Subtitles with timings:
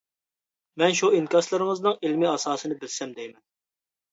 [0.81, 3.41] مەن شۇ ئىنكاسلىرىڭىزنىڭ ئىلمىي ئاساسىنى بىلسەم دەيمەن.